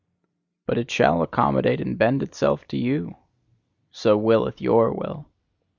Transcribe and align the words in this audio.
But 0.65 0.79
it 0.79 0.89
shall 0.89 1.21
accommodate 1.21 1.79
and 1.79 1.95
bend 1.95 2.23
itself 2.23 2.67
to 2.69 2.75
you! 2.75 3.17
So 3.91 4.17
willeth 4.17 4.59
your 4.59 4.91
will. 4.91 5.27